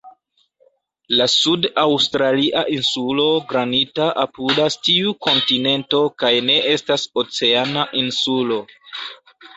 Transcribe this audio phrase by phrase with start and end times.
[1.19, 8.63] La sud-aŭstralia Insulo Granita apudas tiu kontinento kaj ne estas "oceana" insulo.